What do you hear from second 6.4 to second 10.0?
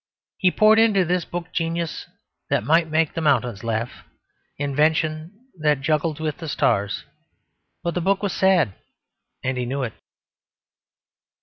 stars. But the book was sad; and he knew it.